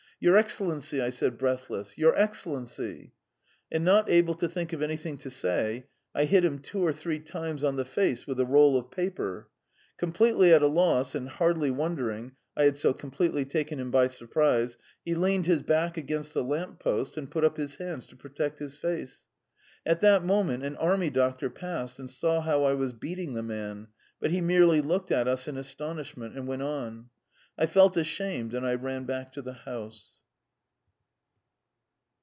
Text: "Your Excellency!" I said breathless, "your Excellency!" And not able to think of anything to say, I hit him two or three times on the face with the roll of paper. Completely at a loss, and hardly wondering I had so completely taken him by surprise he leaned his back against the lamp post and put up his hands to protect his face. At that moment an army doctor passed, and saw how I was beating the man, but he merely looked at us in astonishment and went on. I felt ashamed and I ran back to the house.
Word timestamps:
"Your 0.23 0.37
Excellency!" 0.37 1.01
I 1.01 1.09
said 1.09 1.39
breathless, 1.39 1.97
"your 1.97 2.15
Excellency!" 2.15 3.11
And 3.71 3.83
not 3.83 4.07
able 4.07 4.35
to 4.35 4.47
think 4.47 4.71
of 4.71 4.79
anything 4.79 5.17
to 5.17 5.31
say, 5.31 5.87
I 6.13 6.25
hit 6.25 6.45
him 6.45 6.59
two 6.59 6.85
or 6.85 6.93
three 6.93 7.17
times 7.19 7.63
on 7.63 7.75
the 7.75 7.85
face 7.85 8.27
with 8.27 8.37
the 8.37 8.45
roll 8.45 8.77
of 8.77 8.91
paper. 8.91 9.49
Completely 9.97 10.53
at 10.53 10.61
a 10.61 10.67
loss, 10.67 11.15
and 11.15 11.27
hardly 11.27 11.71
wondering 11.71 12.33
I 12.55 12.65
had 12.65 12.77
so 12.77 12.93
completely 12.93 13.45
taken 13.45 13.79
him 13.79 13.89
by 13.89 14.09
surprise 14.09 14.77
he 15.03 15.15
leaned 15.15 15.47
his 15.47 15.63
back 15.63 15.97
against 15.97 16.35
the 16.35 16.43
lamp 16.43 16.79
post 16.79 17.17
and 17.17 17.31
put 17.31 17.43
up 17.43 17.57
his 17.57 17.77
hands 17.77 18.05
to 18.05 18.15
protect 18.15 18.59
his 18.59 18.75
face. 18.77 19.25
At 19.87 20.01
that 20.01 20.23
moment 20.23 20.61
an 20.63 20.75
army 20.77 21.09
doctor 21.09 21.49
passed, 21.49 21.97
and 21.97 22.07
saw 22.07 22.41
how 22.41 22.63
I 22.63 22.75
was 22.75 22.93
beating 22.93 23.33
the 23.33 23.41
man, 23.41 23.87
but 24.19 24.29
he 24.29 24.39
merely 24.39 24.81
looked 24.81 25.11
at 25.11 25.27
us 25.27 25.47
in 25.47 25.57
astonishment 25.57 26.35
and 26.37 26.45
went 26.47 26.61
on. 26.61 27.09
I 27.57 27.65
felt 27.67 27.97
ashamed 27.97 28.55
and 28.55 28.65
I 28.65 28.73
ran 28.73 29.03
back 29.03 29.33
to 29.33 29.41
the 29.41 29.53
house. 29.53 30.15